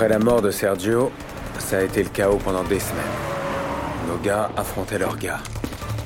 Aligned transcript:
Après 0.00 0.08
la 0.08 0.18
mort 0.18 0.40
de 0.40 0.50
Sergio, 0.50 1.12
ça 1.58 1.76
a 1.76 1.82
été 1.82 2.02
le 2.02 2.08
chaos 2.08 2.38
pendant 2.38 2.64
des 2.64 2.80
semaines. 2.80 3.04
Nos 4.08 4.16
gars 4.16 4.50
affrontaient 4.56 4.98
leurs 4.98 5.18
gars. 5.18 5.40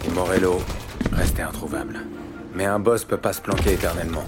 Et 0.04 0.10
Morello 0.10 0.60
restait 1.12 1.42
introuvable. 1.42 2.00
Mais 2.56 2.64
un 2.64 2.80
boss 2.80 3.04
peut 3.04 3.18
pas 3.18 3.32
se 3.32 3.40
planquer 3.40 3.74
éternellement. 3.74 4.24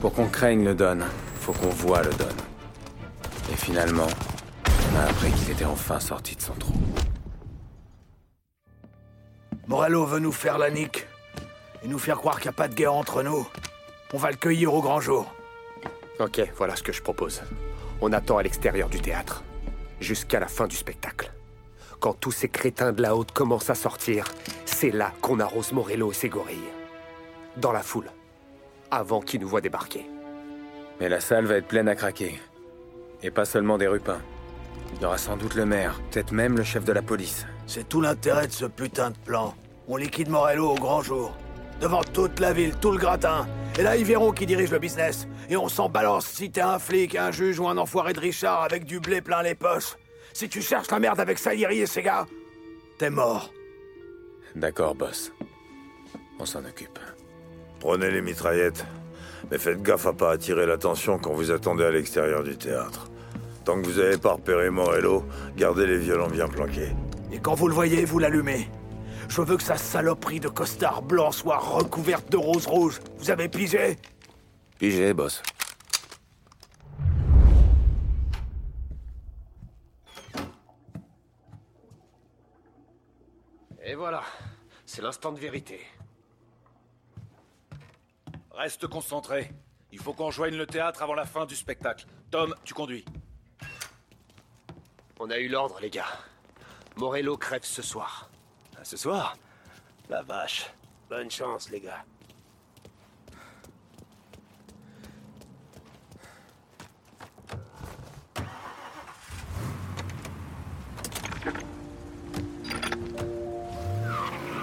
Pour 0.00 0.14
qu'on 0.14 0.28
craigne 0.28 0.64
le 0.64 0.74
Don, 0.74 1.00
faut 1.40 1.52
qu'on 1.52 1.68
voit 1.68 2.00
le 2.00 2.08
Don. 2.12 2.24
Et 3.52 3.56
finalement, 3.56 4.06
on 4.66 4.98
a 4.98 5.10
appris 5.10 5.30
qu'il 5.32 5.50
était 5.50 5.66
enfin 5.66 6.00
sorti 6.00 6.34
de 6.34 6.40
son 6.40 6.54
trou. 6.54 6.72
Morello 9.66 10.06
veut 10.06 10.20
nous 10.20 10.32
faire 10.32 10.56
la 10.56 10.70
nique. 10.70 11.06
Et 11.82 11.88
nous 11.88 11.98
faire 11.98 12.16
croire 12.16 12.36
qu'il 12.40 12.48
n'y 12.48 12.54
a 12.54 12.56
pas 12.56 12.68
de 12.68 12.74
guerre 12.74 12.94
entre 12.94 13.22
nous. 13.22 13.46
On 14.14 14.16
va 14.16 14.30
le 14.30 14.38
cueillir 14.38 14.72
au 14.72 14.80
grand 14.80 15.02
jour. 15.02 15.30
Ok, 16.20 16.42
voilà 16.58 16.76
ce 16.76 16.82
que 16.82 16.92
je 16.92 17.00
propose. 17.00 17.40
On 18.02 18.12
attend 18.12 18.36
à 18.36 18.42
l'extérieur 18.42 18.90
du 18.90 19.00
théâtre. 19.00 19.42
Jusqu'à 20.00 20.38
la 20.38 20.48
fin 20.48 20.66
du 20.66 20.76
spectacle. 20.76 21.32
Quand 21.98 22.12
tous 22.12 22.30
ces 22.30 22.50
crétins 22.50 22.92
de 22.92 23.00
la 23.00 23.16
haute 23.16 23.32
commencent 23.32 23.70
à 23.70 23.74
sortir, 23.74 24.26
c'est 24.66 24.90
là 24.90 25.12
qu'on 25.22 25.40
arrose 25.40 25.72
Morello 25.72 26.12
et 26.12 26.14
ses 26.14 26.28
gorilles. 26.28 26.58
Dans 27.56 27.72
la 27.72 27.82
foule. 27.82 28.10
Avant 28.90 29.20
qu'ils 29.20 29.40
nous 29.40 29.48
voient 29.48 29.62
débarquer. 29.62 30.04
Mais 31.00 31.08
la 31.08 31.20
salle 31.20 31.46
va 31.46 31.56
être 31.56 31.68
pleine 31.68 31.88
à 31.88 31.94
craquer. 31.94 32.38
Et 33.22 33.30
pas 33.30 33.46
seulement 33.46 33.78
des 33.78 33.88
rupins. 33.88 34.20
Il 34.96 35.02
y 35.02 35.06
aura 35.06 35.16
sans 35.16 35.38
doute 35.38 35.54
le 35.54 35.64
maire, 35.64 35.98
peut-être 36.10 36.32
même 36.32 36.56
le 36.56 36.64
chef 36.64 36.84
de 36.84 36.92
la 36.92 37.02
police. 37.02 37.46
C'est 37.66 37.88
tout 37.88 38.02
l'intérêt 38.02 38.46
de 38.46 38.52
ce 38.52 38.66
putain 38.66 39.10
de 39.10 39.18
plan. 39.24 39.54
On 39.88 39.96
liquide 39.96 40.28
Morello 40.28 40.72
au 40.72 40.74
grand 40.74 41.00
jour. 41.00 41.34
Devant 41.80 42.02
toute 42.02 42.40
la 42.40 42.52
ville, 42.52 42.74
tout 42.76 42.90
le 42.90 42.98
gratin. 42.98 43.46
Et 43.80 43.82
là, 43.82 43.96
ils 43.96 44.04
verront 44.04 44.32
qui 44.32 44.44
dirige 44.44 44.70
le 44.70 44.78
business. 44.78 45.26
Et 45.48 45.56
on 45.56 45.70
s'en 45.70 45.88
balance 45.88 46.26
si 46.26 46.50
t'es 46.50 46.60
un 46.60 46.78
flic, 46.78 47.16
un 47.16 47.30
juge 47.30 47.58
ou 47.58 47.66
un 47.66 47.78
enfoiré 47.78 48.12
de 48.12 48.20
Richard 48.20 48.62
avec 48.62 48.84
du 48.84 49.00
blé 49.00 49.22
plein 49.22 49.42
les 49.42 49.54
poches. 49.54 49.96
Si 50.34 50.50
tu 50.50 50.60
cherches 50.60 50.90
la 50.90 50.98
merde 50.98 51.18
avec 51.18 51.38
Salieri 51.38 51.78
et 51.78 51.86
ses 51.86 52.02
gars, 52.02 52.26
t'es 52.98 53.08
mort. 53.08 53.50
D'accord, 54.54 54.94
boss. 54.94 55.32
On 56.38 56.44
s'en 56.44 56.62
occupe. 56.66 56.98
Prenez 57.78 58.10
les 58.10 58.20
mitraillettes. 58.20 58.84
Mais 59.50 59.56
faites 59.56 59.80
gaffe 59.80 60.06
à 60.06 60.12
pas 60.12 60.32
attirer 60.32 60.66
l'attention 60.66 61.18
quand 61.18 61.32
vous 61.32 61.50
attendez 61.50 61.84
à 61.84 61.90
l'extérieur 61.90 62.42
du 62.42 62.58
théâtre. 62.58 63.08
Tant 63.64 63.80
que 63.80 63.86
vous 63.86 63.98
avez 63.98 64.18
pas 64.18 64.34
repéré 64.34 64.68
Morello, 64.68 65.24
gardez 65.56 65.86
les 65.86 65.96
violons 65.96 66.28
bien 66.28 66.48
planqués. 66.48 66.90
Et 67.32 67.38
quand 67.38 67.54
vous 67.54 67.68
le 67.68 67.74
voyez, 67.74 68.04
vous 68.04 68.18
l'allumez. 68.18 68.68
Je 69.30 69.42
veux 69.42 69.56
que 69.56 69.62
sa 69.62 69.76
saloperie 69.76 70.40
de 70.40 70.48
costard 70.48 71.02
blanc 71.02 71.30
soit 71.30 71.58
recouverte 71.58 72.28
de 72.32 72.36
rose 72.36 72.66
rouge. 72.66 73.00
Vous 73.18 73.30
avez 73.30 73.48
pigé? 73.48 73.96
Pigé, 74.76 75.14
boss. 75.14 75.40
Et 83.84 83.94
voilà. 83.94 84.24
C'est 84.84 85.00
l'instant 85.00 85.30
de 85.30 85.38
vérité. 85.38 85.80
Reste 88.50 88.88
concentré. 88.88 89.52
Il 89.92 90.00
faut 90.00 90.12
qu'on 90.12 90.32
joigne 90.32 90.56
le 90.56 90.66
théâtre 90.66 91.04
avant 91.04 91.14
la 91.14 91.24
fin 91.24 91.46
du 91.46 91.54
spectacle. 91.54 92.04
Tom, 92.32 92.52
tu 92.64 92.74
conduis. 92.74 93.04
On 95.20 95.30
a 95.30 95.38
eu 95.38 95.46
l'ordre, 95.46 95.78
les 95.80 95.90
gars. 95.90 96.18
Morello 96.96 97.36
crève 97.36 97.64
ce 97.64 97.80
soir. 97.80 98.29
Ce 98.82 98.96
soir 98.96 99.36
La 100.08 100.22
vache. 100.22 100.70
Bonne 101.08 101.30
chance, 101.30 101.70
les 101.70 101.80
gars. 101.80 102.04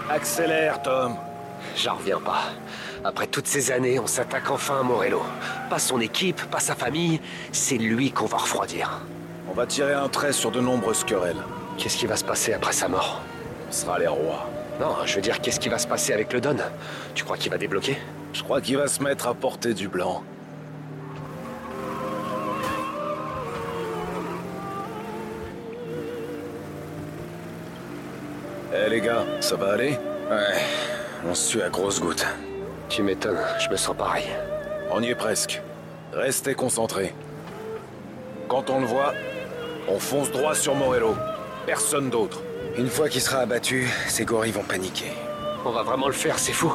Accélère, 0.09 0.81
Tom. 0.81 1.16
J'en 1.75 1.95
reviens 1.95 2.19
pas. 2.19 2.45
Après 3.03 3.28
toutes 3.28 3.47
ces 3.47 3.72
années, 3.72 3.99
on 3.99 4.07
s'attaque 4.07 4.49
enfin 4.49 4.79
à 4.79 4.84
Morello. 4.84 5.22
Pas 5.69 5.79
son 5.79 5.99
équipe, 5.99 6.41
pas 6.49 6.59
sa 6.59 6.75
famille, 6.75 7.22
c'est 7.51 7.78
lui 7.78 8.11
qu'on 8.11 8.25
va 8.25 8.38
refroidir. 8.38 9.01
On 9.49 9.53
va 9.53 9.67
tirer 9.67 9.94
un 9.94 10.09
trait 10.09 10.34
sur 10.34 10.49
de 10.49 10.59
nombreuses 10.59 11.03
querelles. 11.03 11.44
Qu'est-ce 11.78 11.97
qui 11.97 12.07
va 12.07 12.17
se 12.17 12.23
passer 12.23 12.53
après 12.53 12.73
sa 12.73 12.88
mort? 12.88 13.22
On 13.67 13.72
sera 13.72 14.00
les 14.00 14.07
rois. 14.07 14.50
Non, 14.79 14.95
je 15.05 15.16
veux 15.16 15.22
dire, 15.22 15.41
qu'est-ce 15.41 15.59
qui 15.59 15.69
va 15.69 15.78
se 15.78 15.88
passer 15.88 16.13
avec 16.13 16.31
le 16.31 16.39
Don? 16.39 16.55
Tu 17.16 17.23
crois 17.23 17.35
qu'il 17.35 17.51
va 17.51 17.57
débloquer? 17.57 17.97
Je 18.33 18.44
crois 18.44 18.61
qu'il 18.61 18.78
va 18.78 18.88
se 18.88 19.01
mettre 19.01 19.28
à 19.28 19.33
porter 19.33 19.73
du 19.73 19.88
blanc. 19.88 20.23
Eh 28.73 28.89
les 28.89 29.01
gars, 29.01 29.25
ça 29.39 29.55
va 29.55 29.73
aller? 29.73 29.97
Ouais, 30.29 30.61
on 31.28 31.34
suit 31.34 31.61
à 31.61 31.69
grosses 31.69 31.99
gouttes. 31.99 32.28
Tu 32.89 33.01
m'étonnes, 33.01 33.39
je 33.59 33.69
me 33.69 33.75
sens 33.75 33.95
pareil. 33.97 34.28
On 34.91 35.01
y 35.01 35.09
est 35.09 35.16
presque. 35.16 35.61
Restez 36.13 36.53
concentrés. 36.53 37.13
Quand 38.47 38.69
on 38.69 38.79
le 38.79 38.85
voit, 38.85 39.13
on 39.89 39.99
fonce 39.99 40.31
droit 40.31 40.53
sur 40.53 40.75
Morello. 40.75 41.16
Personne 41.66 42.09
d'autre. 42.09 42.41
Une 42.77 42.89
fois 42.89 43.09
qu'il 43.09 43.21
sera 43.21 43.39
abattu, 43.39 43.88
ces 44.07 44.23
gorilles 44.23 44.51
vont 44.51 44.63
paniquer. 44.63 45.11
On 45.65 45.71
va 45.71 45.81
vraiment 45.81 46.05
le 46.05 46.13
faire, 46.13 46.38
c'est 46.38 46.53
fou. 46.53 46.71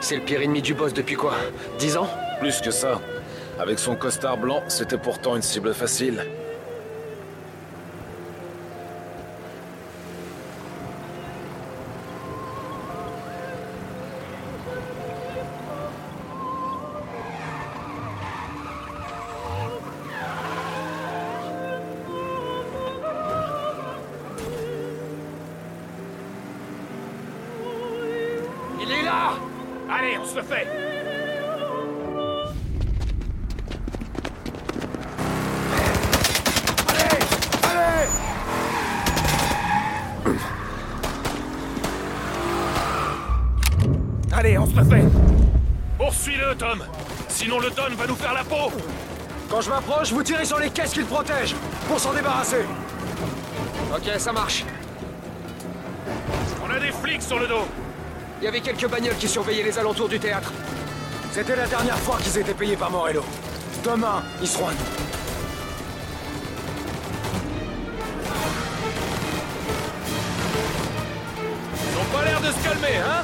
C'est 0.00 0.16
le 0.16 0.22
pire 0.22 0.42
ennemi 0.42 0.60
du 0.60 0.74
boss 0.74 0.92
depuis 0.92 1.14
quoi? 1.14 1.32
Dix 1.78 1.96
ans? 1.96 2.08
Plus 2.40 2.60
que 2.60 2.70
ça. 2.70 3.00
Avec 3.58 3.78
son 3.78 3.96
costard 3.96 4.36
blanc, 4.36 4.62
c'était 4.68 4.98
pourtant 4.98 5.36
une 5.36 5.42
cible 5.42 5.72
facile. 5.72 6.26
Allez, 30.02 30.16
on 30.16 30.24
se 30.24 30.36
le 30.36 30.42
fait. 30.42 30.66
Allez 36.88 37.18
Allez. 37.68 38.08
Allez, 44.32 44.56
on 44.56 44.64
se 44.64 44.74
le 44.74 44.84
fait. 44.84 45.04
Poursuis-le, 45.98 46.54
Tom. 46.54 46.82
Sinon 47.28 47.60
le 47.60 47.68
Don 47.68 47.94
va 47.94 48.06
nous 48.06 48.14
faire 48.14 48.32
la 48.32 48.44
peau. 48.44 48.72
Quand 49.50 49.60
je 49.60 49.68
m'approche, 49.68 50.12
vous 50.14 50.22
tirez 50.22 50.46
sur 50.46 50.58
les 50.58 50.70
caisses 50.70 50.94
qui 50.94 51.00
le 51.00 51.04
protègent, 51.04 51.56
pour 51.86 52.00
s'en 52.00 52.14
débarrasser. 52.14 52.64
Ok, 53.94 54.10
ça 54.16 54.32
marche. 54.32 54.64
On 56.64 56.70
a 56.70 56.80
des 56.80 56.90
flics 56.90 57.20
sur 57.20 57.38
le 57.38 57.46
dos 57.46 57.66
Il 58.40 58.44
y 58.44 58.48
avait 58.48 58.60
quelques 58.60 58.88
bagnoles 58.88 59.16
qui 59.16 59.28
surveillaient 59.28 59.62
les 59.62 59.78
alentours 59.78 60.08
du 60.08 60.18
théâtre. 60.18 60.50
C'était 61.30 61.56
la 61.56 61.66
dernière 61.66 61.98
fois 61.98 62.16
qu'ils 62.22 62.38
étaient 62.38 62.54
payés 62.54 62.76
par 62.76 62.90
Morello. 62.90 63.22
Demain, 63.84 64.22
ils 64.40 64.48
seront 64.48 64.68
à 64.68 64.72
nous. 64.72 64.78
Pas 72.12 72.24
l'air 72.24 72.40
de 72.40 72.46
se 72.46 72.64
calmer, 72.64 72.96
hein? 72.96 73.22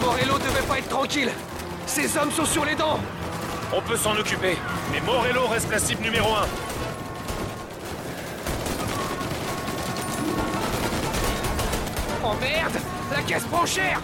Morello 0.00 0.38
devait 0.38 0.66
pas 0.66 0.78
être 0.78 0.88
tranquille. 0.88 1.30
Ces 1.86 2.16
hommes 2.16 2.30
sont 2.32 2.46
sur 2.46 2.64
les 2.64 2.74
dents. 2.76 2.98
On 3.74 3.82
peut 3.82 3.96
s'en 3.96 4.16
occuper, 4.16 4.56
mais 4.90 5.00
Morello 5.02 5.46
reste 5.48 5.70
la 5.70 5.78
cible 5.78 6.02
numéro 6.02 6.34
un. 6.34 6.67
Oh 12.30 12.34
merde. 12.40 12.78
La 13.10 13.22
caisse 13.22 13.44
prend 13.44 13.64
cher. 13.64 14.00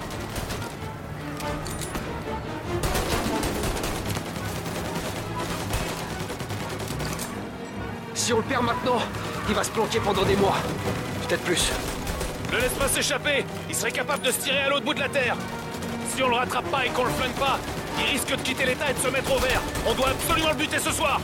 Si 8.15 8.33
on 8.33 8.39
le 8.39 8.43
perd 8.45 8.65
maintenant, 8.65 8.99
il 9.49 9.55
va 9.55 9.63
se 9.63 9.71
planquer 9.71 10.01
pendant 10.01 10.23
des 10.23 10.37
mois. 10.37 10.57
Peut-être 11.27 11.43
plus. 11.43 11.71
Ne 12.51 12.57
laisse 12.57 12.73
pas 12.73 12.89
s'échapper. 12.89 13.45
Il 13.69 13.75
serait 13.75 13.93
capable 13.93 14.23
de 14.23 14.31
se 14.31 14.41
tirer 14.41 14.61
à 14.61 14.69
l'autre 14.71 14.87
bout 14.87 14.95
de 14.95 15.01
la 15.01 15.11
Terre. 15.11 15.37
Si 16.15 16.23
on 16.23 16.29
le 16.29 16.37
rattrape 16.37 16.71
pas 16.71 16.87
et 16.87 16.89
qu'on 16.91 17.05
le 17.05 17.11
flingue 17.11 17.33
pas, 17.33 17.59
il 17.99 18.13
risque 18.13 18.31
de 18.31 18.41
quitter 18.41 18.65
l'État 18.65 18.91
et 18.91 18.95
de 18.95 19.01
se 19.01 19.09
mettre 19.09 19.35
au 19.37 19.39
vert. 19.39 19.61
On 19.87 19.93
doit 19.93 20.09
absolument 20.09 20.51
le 20.51 20.57
buter 20.57 20.79
ce 20.79 20.93
soir 20.93 21.21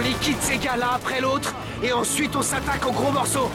On 0.00 0.02
liquide 0.02 0.38
ces 0.40 0.56
gars 0.56 0.76
l'un 0.78 0.92
après 0.94 1.20
l'autre, 1.20 1.54
et 1.82 1.92
ensuite 1.92 2.34
on 2.34 2.40
s'attaque 2.40 2.86
aux 2.86 2.92
gros 2.92 3.12
morceaux. 3.12 3.50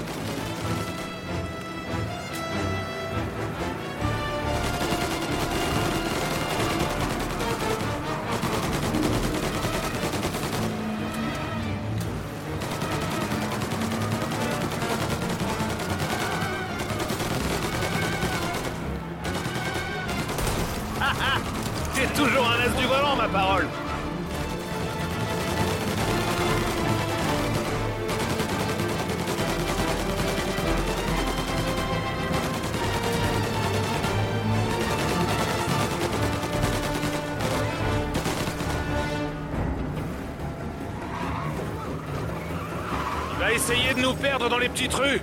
Essayer 43.67 43.95
de 43.95 43.99
nous 43.99 44.13
perdre 44.13 44.47
dans 44.47 44.59
les 44.59 44.69
petites 44.69 44.93
rues 44.93 45.19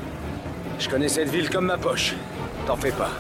Je 0.81 0.89
connais 0.89 1.07
cette 1.07 1.29
ville 1.29 1.49
comme 1.49 1.67
ma 1.67 1.79
poche. 1.79 2.15
T'en 2.67 2.75
fais 2.75 2.91
pas. 2.91 3.11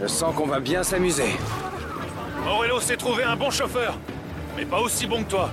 Je 0.00 0.06
sens 0.06 0.32
qu'on 0.36 0.46
va 0.46 0.60
bien 0.60 0.84
s'amuser. 0.84 1.34
Morello 2.44 2.78
s'est 2.78 2.96
trouvé 2.96 3.24
un 3.24 3.34
bon 3.34 3.50
chauffeur, 3.50 3.98
mais 4.56 4.64
pas 4.64 4.78
aussi 4.78 5.08
bon 5.08 5.24
que 5.24 5.30
toi. 5.30 5.50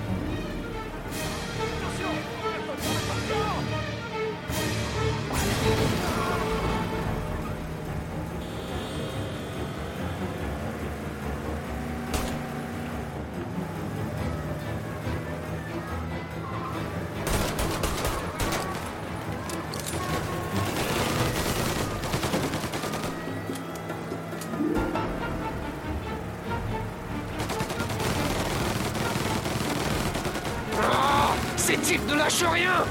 Ne 31.90 32.14
lâchent 32.14 32.44
rien 32.44 32.84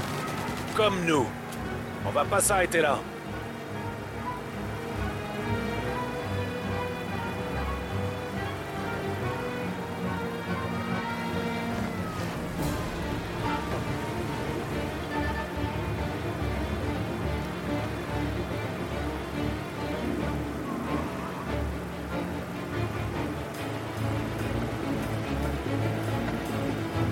Comme 0.74 1.04
nous. 1.04 1.24
On 2.04 2.10
va 2.10 2.24
pas 2.24 2.40
s'arrêter 2.40 2.80
là. 2.80 2.98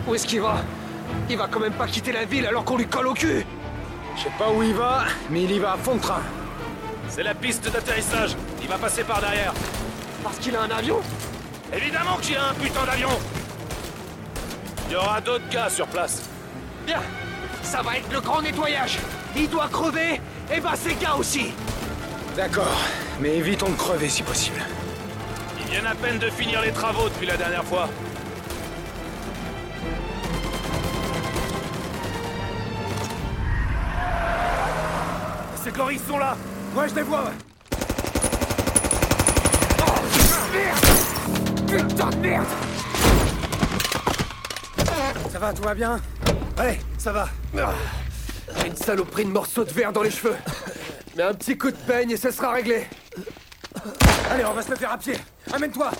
Où 0.08 0.14
est-ce 0.16 0.26
qu'il 0.26 0.40
va? 0.40 0.64
Il 1.28 1.36
va 1.36 1.48
quand 1.50 1.60
même 1.60 1.72
pas 1.72 1.86
quitter 1.86 2.12
la 2.12 2.24
ville 2.24 2.46
alors 2.46 2.64
qu'on 2.64 2.76
lui 2.76 2.86
colle 2.86 3.08
au 3.08 3.14
cul 3.14 3.44
Je 4.16 4.22
sais 4.22 4.32
pas 4.38 4.48
où 4.50 4.62
il 4.62 4.74
va, 4.74 5.04
mais 5.28 5.42
il 5.42 5.50
y 5.50 5.58
va 5.58 5.72
à 5.72 5.76
fond 5.76 5.96
de 5.96 6.00
train. 6.00 6.22
C'est 7.08 7.24
la 7.24 7.34
piste 7.34 7.68
d'atterrissage. 7.70 8.36
Il 8.62 8.68
va 8.68 8.78
passer 8.78 9.02
par 9.02 9.20
derrière. 9.20 9.52
Parce 10.22 10.38
qu'il 10.38 10.54
a 10.54 10.62
un 10.62 10.70
avion 10.70 11.00
Évidemment 11.74 12.16
qu'il 12.22 12.36
a 12.36 12.50
un 12.50 12.54
putain 12.54 12.84
d'avion 12.84 13.08
Il 14.88 14.92
y 14.92 14.96
aura 14.96 15.20
d'autres 15.20 15.48
gars 15.50 15.68
sur 15.68 15.86
place. 15.88 16.22
Bien 16.86 17.00
Ça 17.62 17.82
va 17.82 17.96
être 17.96 18.12
le 18.12 18.20
grand 18.20 18.40
nettoyage 18.42 18.98
Il 19.36 19.48
doit 19.48 19.68
crever, 19.68 20.20
et 20.54 20.60
bah 20.60 20.74
ces 20.74 20.94
gars 20.94 21.16
aussi 21.16 21.52
D'accord, 22.36 22.80
mais 23.20 23.36
évitons 23.36 23.70
de 23.70 23.76
crever 23.76 24.08
si 24.08 24.22
possible. 24.22 24.60
Ils 25.60 25.70
viennent 25.70 25.86
à 25.86 25.94
peine 25.94 26.18
de 26.18 26.30
finir 26.30 26.60
les 26.60 26.70
travaux 26.70 27.08
depuis 27.08 27.26
la 27.26 27.36
dernière 27.36 27.64
fois. 27.64 27.88
Ces 35.66 35.72
gorilles 35.72 36.00
sont 36.06 36.18
là. 36.18 36.36
Ouais, 36.76 36.88
je 36.88 36.94
les 36.94 37.02
vois, 37.02 37.24
ouais. 37.24 37.32
Putain 41.66 42.10
de 42.10 42.16
merde. 42.18 42.46
Ça 45.32 45.38
va, 45.40 45.52
tout 45.52 45.62
va 45.62 45.74
bien? 45.74 46.00
Allez, 46.56 46.78
ça 46.98 47.10
va. 47.10 47.28
J'ai 48.60 48.68
une 48.68 48.76
saloperie 48.76 49.24
de 49.24 49.30
morceaux 49.30 49.64
de 49.64 49.72
verre 49.72 49.92
dans 49.92 50.02
les 50.02 50.12
cheveux. 50.12 50.36
Mais 51.16 51.24
un 51.24 51.34
petit 51.34 51.58
coup 51.58 51.72
de 51.72 51.76
peigne 51.76 52.12
et 52.12 52.16
ce 52.16 52.30
sera 52.30 52.52
réglé. 52.52 52.86
Allez, 54.30 54.44
on 54.44 54.52
va 54.52 54.62
se 54.62 54.70
le 54.70 54.76
faire 54.76 54.92
à 54.92 54.98
pied. 54.98 55.16
Amène-toi 55.52 55.90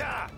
Yeah! 0.00 0.29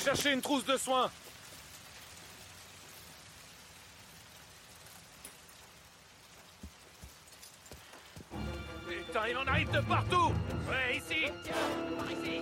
Chercher 0.00 0.32
une 0.32 0.40
trousse 0.40 0.64
de 0.64 0.76
soins. 0.76 1.10
Putain, 8.88 9.20
il 9.28 9.36
en 9.36 9.46
arrive 9.46 9.70
de 9.70 9.80
partout. 9.80 10.32
Ouais, 10.68 10.96
ici. 10.96 11.26
Par 11.98 12.10
ici. 12.10 12.40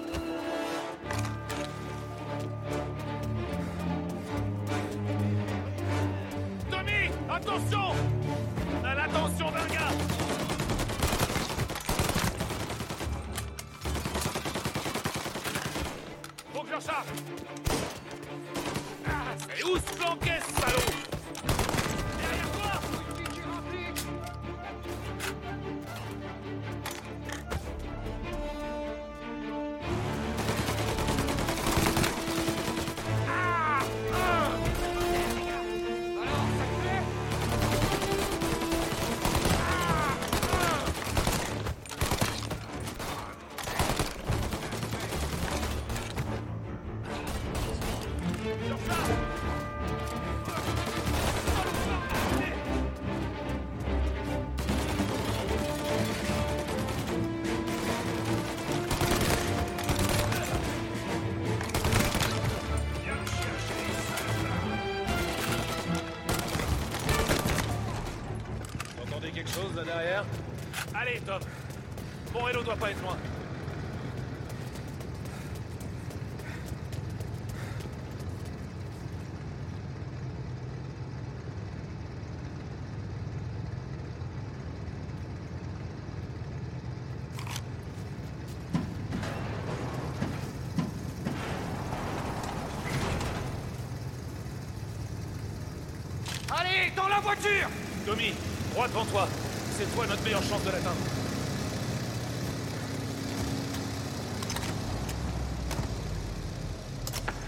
Tommy 6.70 7.10
Attention. 7.28 7.94
À 8.84 8.94
l'attention 8.94 9.50
d'un 9.50 9.66
gars 9.66 10.17
Recharge 16.78 17.06
Ah, 19.04 19.10
c'est 19.56 19.64
où 19.64 19.76
ce 19.76 19.96
planquet, 19.96 20.38
Allez, 71.08 71.20
Tom 71.20 71.40
Morello 72.34 72.62
doit 72.62 72.76
pas 72.76 72.90
être 72.90 73.00
loin. 73.00 73.16
Allez, 96.50 96.92
dans 96.94 97.08
la 97.08 97.20
voiture 97.20 97.68
Tommy, 98.04 98.34
droit 98.72 98.88
devant 98.88 99.04
toi. 99.06 99.28
C'est 99.78 99.94
toi 99.94 100.06
notre 100.08 100.24
meilleure 100.24 100.42
chance 100.42 100.60
de 100.64 100.70
l'atteindre. 100.72 100.96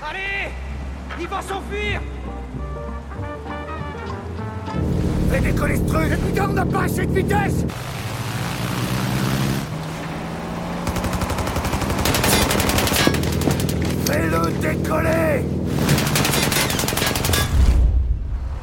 Allez 0.08 0.52
Il 1.18 1.26
va 1.26 1.42
s'enfuir. 1.42 2.00
Fais 5.28 5.40
décoller 5.40 5.76
ce 5.76 5.92
truc 5.92 6.20
Putain, 6.24 6.50
on 6.50 6.52
n'a 6.52 6.66
pas 6.66 6.82
assez 6.84 7.04
de 7.04 7.12
vitesse. 7.12 7.64
Fais-le 14.06 14.52
décoller. 14.60 15.44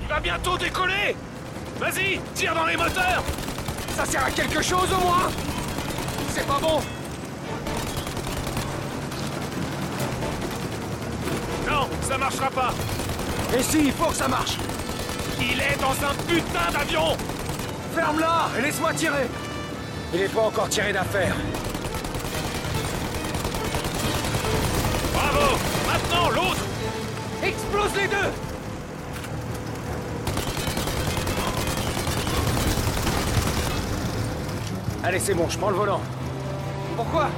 Il 0.01 0.07
va 0.07 0.19
bientôt 0.21 0.57
décoller. 0.57 1.17
Vas-y, 1.81 2.21
tire 2.33 2.55
dans 2.55 2.65
les 2.65 2.77
moteurs 2.77 3.23
Ça 3.97 4.05
sert 4.05 4.23
à 4.23 4.29
quelque 4.29 4.61
chose 4.61 4.93
au 4.93 5.01
moins 5.03 5.27
C'est 6.29 6.45
pas 6.45 6.59
bon 6.61 6.81
Non, 11.67 11.89
ça 12.07 12.17
marchera 12.19 12.51
pas. 12.51 12.73
Et 13.57 13.63
si, 13.63 13.85
il 13.85 13.91
faut 13.91 14.11
que 14.11 14.15
ça 14.15 14.27
marche 14.27 14.59
Il 15.39 15.59
est 15.59 15.81
dans 15.81 15.93
un 15.93 16.13
putain 16.27 16.71
d'avion. 16.71 17.17
Ferme-la 17.95 18.49
et 18.59 18.61
laisse-moi 18.61 18.93
tirer. 18.93 19.27
Il 20.13 20.21
est 20.21 20.29
pas 20.31 20.41
encore 20.41 20.69
tiré 20.69 20.93
d'affaire. 20.93 21.35
Bravo. 25.11 25.57
Maintenant, 25.87 26.29
l'autre. 26.29 26.61
Explose 27.41 27.95
les 27.95 28.07
deux 28.09 28.46
Allez, 35.07 35.19
c'est 35.19 35.33
bon, 35.33 35.47
je 35.47 35.57
prends 35.57 35.69
le 35.69 35.77
volant. 35.77 36.01
Pourquoi? 36.97 37.29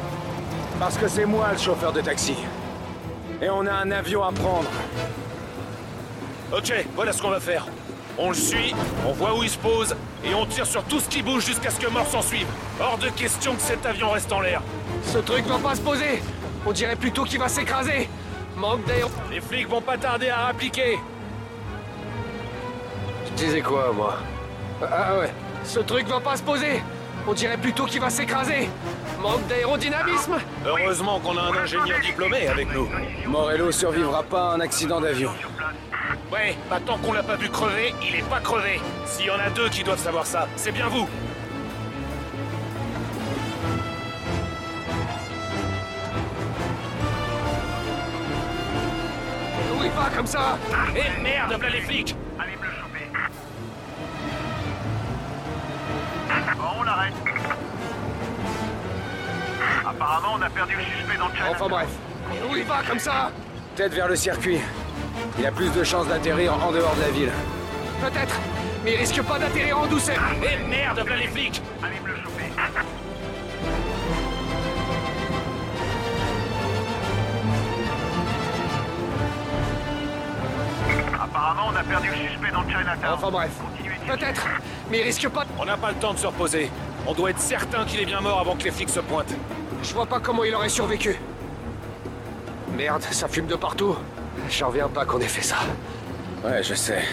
Parce 0.80 0.98
que 0.98 1.08
c'est 1.08 1.26
moi 1.26 1.50
le 1.52 1.58
chauffeur 1.60 1.94
de 1.94 2.02
taxi. 2.02 2.34
Et 3.44 3.50
on 3.52 3.64
a 3.68 3.72
un 3.72 3.92
avion 3.92 4.24
à 4.24 4.32
prendre. 4.32 4.68
Ok, 6.52 6.74
voilà 6.96 7.14
ce 7.14 7.22
qu'on 7.22 7.30
va 7.30 7.40
faire. 7.40 7.68
On 8.18 8.30
le 8.30 8.36
suit, 8.36 8.74
on 9.08 9.12
voit 9.12 9.38
où 9.38 9.44
il 9.44 9.52
se 9.52 9.58
pose, 9.60 9.96
et 10.26 10.34
on 10.34 10.48
tire 10.48 10.66
sur 10.66 10.84
tout 10.86 11.00
ce 11.00 11.08
qui 11.08 11.22
bouge 11.22 11.46
jusqu'à 11.46 11.70
ce 11.70 11.80
que 11.80 11.88
mort 11.92 12.08
s'en 12.08 12.24
suive. 12.24 12.48
Hors 12.82 12.98
de 12.98 13.10
question 13.10 13.54
que 13.54 13.62
cet 13.62 13.86
avion 13.86 14.10
reste 14.10 14.32
en 14.34 14.42
l'air. 14.42 14.64
Ce 15.04 15.20
truc 15.20 15.46
va 15.46 15.60
pas 15.60 15.76
se 15.76 15.82
poser 15.82 16.24
On 16.66 16.72
dirait 16.72 16.96
plutôt 16.96 17.24
qu'il 17.24 17.38
va 17.38 17.50
s'écraser 17.50 18.10
Manque 18.58 18.84
d'aéro... 18.88 19.12
Les 19.30 19.42
flics 19.42 19.70
vont 19.70 19.80
pas 19.80 20.00
tarder 20.00 20.30
à 20.30 20.48
appliquer. 20.48 20.98
Je 23.28 23.32
disais 23.44 23.62
quoi, 23.62 23.92
moi? 23.94 24.16
Ah 24.82 25.20
ouais. 25.20 25.32
Ce 25.64 25.80
truc 25.82 26.08
va 26.08 26.20
pas 26.20 26.36
se 26.36 26.42
poser 26.42 26.82
On 27.30 27.34
dirait 27.34 27.58
plutôt 27.58 27.86
qu'il 27.86 28.02
va 28.02 28.10
s'écraser 28.10 28.68
Manque 29.22 29.46
d'aérodynamisme 29.46 30.40
Heureusement 30.66 31.20
qu'on 31.20 31.38
a 31.38 31.42
un 31.42 31.58
ingénieur 31.58 32.00
diplômé 32.00 32.48
avec 32.48 32.74
nous. 32.74 32.90
Morello 33.28 33.72
survivra 33.72 34.24
pas 34.24 34.50
à 34.50 34.56
un 34.56 34.60
accident 34.62 35.00
d'avion. 35.00 35.30
Ouais, 36.32 36.56
bah 36.72 36.80
tant 36.84 36.98
qu'on 36.98 37.14
l'a 37.14 37.22
pas 37.22 37.36
vu 37.36 37.48
crever, 37.50 37.94
il 38.02 38.16
est 38.16 38.28
pas 38.28 38.40
crevé. 38.40 38.82
S'il 39.06 39.28
y 39.28 39.30
en 39.30 39.38
a 39.38 39.52
deux 39.52 39.70
qui 39.70 39.84
doivent 39.84 40.00
savoir 40.00 40.26
ça, 40.26 40.48
c'est 40.56 40.72
bien 40.72 40.88
vous. 40.88 41.08
Il 49.84 49.92
va 49.92 50.10
comme 50.16 50.28
ça 50.28 50.58
Eh 50.96 51.22
merde, 51.22 51.54
voilà 51.60 51.70
les 51.70 51.82
flics 51.82 52.16
On 56.78 56.84
l'arrête. 56.84 57.14
Apparemment, 59.88 60.36
on 60.38 60.42
a 60.42 60.50
perdu 60.50 60.76
le 60.76 60.84
suspect 60.84 61.18
dans 61.18 61.28
le 61.28 61.34
Chinatown. 61.34 61.56
Enfin 61.56 61.68
bref. 61.70 61.90
Où 62.50 62.56
il 62.56 62.64
va 62.64 62.84
comme 62.88 63.00
ça 63.00 63.32
Peut-être 63.76 63.94
vers 63.94 64.08
le 64.08 64.16
circuit. 64.16 64.60
Il 65.40 65.46
a 65.46 65.52
plus 65.52 65.72
de 65.72 65.84
chances 65.84 66.08
d'atterrir 66.08 66.54
en 66.54 66.72
dehors 66.72 66.96
de 66.96 67.02
la 67.02 67.10
ville. 67.10 67.32
Peut-être, 68.02 68.36
mais 68.84 68.94
il 68.94 68.98
risque 68.98 69.22
pas 69.24 69.40
d'atterrir 69.40 69.80
en 69.80 69.88
douceur. 69.88 70.20
Eh 70.44 70.68
merde, 70.68 71.00
voilà 71.00 71.18
les 71.18 71.28
flics 71.28 71.62
Allez 71.84 72.00
Apparemment, 81.40 81.72
on 81.72 81.76
a 81.78 81.84
perdu 81.84 82.10
le 82.10 82.30
suspect 82.30 82.52
dans 82.52 82.64
le 82.64 82.68
Chinatown. 82.68 83.14
Enfin 83.14 83.32
bref. 83.32 83.52
De. 83.82 84.12
Peut-être, 84.12 84.46
mais 84.92 85.00
il 85.00 85.04
risque 85.04 85.30
pas... 85.30 85.46
On 85.58 85.64
n'a 85.64 85.78
pas 85.78 85.92
le 85.92 85.96
temps 85.96 86.14
de 86.14 86.20
se 86.20 86.28
reposer. 86.28 86.70
On 87.08 87.14
doit 87.14 87.30
être 87.30 87.40
certain 87.40 87.86
qu'il 87.86 88.02
est 88.02 88.06
bien 88.06 88.20
mort 88.20 88.42
avant 88.42 88.58
que 88.58 88.66
les 88.66 88.72
flics 88.72 88.90
se 88.90 89.00
pointent. 89.00 89.34
Je 89.82 89.94
vois 89.94 90.06
pas 90.06 90.20
comment 90.20 90.44
il 90.44 90.54
aurait 90.54 90.68
survécu. 90.68 91.18
Merde, 92.76 93.04
ça 93.04 93.30
fume 93.30 93.48
de 93.48 93.56
partout. 93.56 93.96
J'en 94.50 94.68
reviens 94.68 94.90
pas 94.90 95.06
qu'on 95.06 95.22
ait 95.22 95.30
fait 95.30 95.42
ça. 95.42 95.56
Ouais, 96.44 96.62
je 96.62 96.74
sais. 96.74 97.06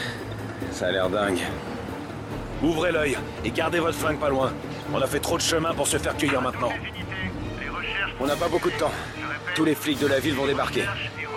Ça 0.73 0.89
a 0.89 0.91
l'air 0.91 1.09
dingue. 1.09 1.43
Ouvrez 2.65 2.91
l'œil 2.91 3.17
et 3.45 3.51
gardez 3.53 3.79
votre 3.79 3.97
flingue 3.97 4.19
pas 4.19 4.29
loin. 4.29 4.53
On 4.93 5.01
a 5.01 5.07
fait 5.07 5.21
trop 5.21 5.37
de 5.37 5.43
chemin 5.43 5.73
pour 5.73 5.87
se 5.87 5.99
faire 5.99 6.17
cueillir 6.17 6.43
maintenant. 6.43 6.73
On 8.19 8.27
n'a 8.27 8.35
pas 8.35 8.49
beaucoup 8.49 8.71
de 8.71 8.77
temps. 8.77 8.93
Tous 9.55 9.65
les 9.65 9.77
flics 9.77 10.01
de 10.01 10.09
la 10.09 10.19
ville 10.19 10.35
vont 10.35 10.47
débarquer. 10.47 10.83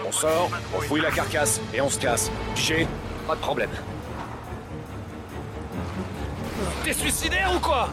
On 0.09 0.11
sort, 0.11 0.49
on 0.75 0.81
fouille 0.81 1.01
la 1.01 1.11
carcasse 1.11 1.61
et 1.71 1.81
on 1.81 1.89
se 1.89 1.99
casse. 1.99 2.31
J'ai 2.55 2.87
pas 3.27 3.35
de 3.35 3.41
problème. 3.41 3.69
T'es 6.83 6.93
suicidaire 6.93 7.51
ou 7.55 7.59
quoi? 7.59 7.89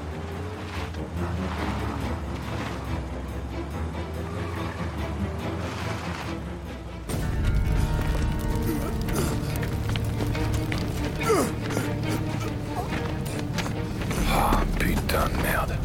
Oh 14.30 14.56
putain 14.78 15.28
de 15.28 15.42
merde 15.42 15.76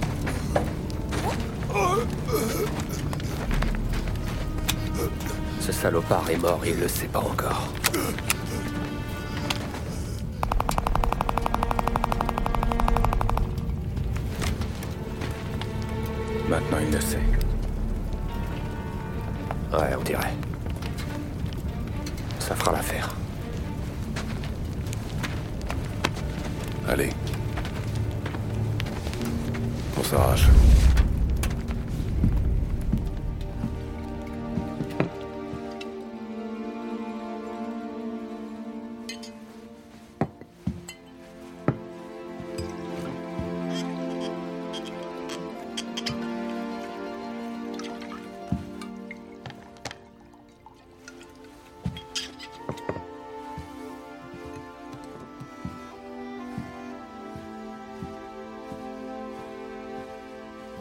salopard 5.69 6.29
est 6.29 6.37
mort, 6.37 6.61
il 6.65 6.79
le 6.79 6.87
sait 6.87 7.05
pas 7.05 7.19
encore. 7.19 7.67
Maintenant, 16.49 16.77
il 16.81 16.91
le 16.91 16.99
sait. 16.99 17.30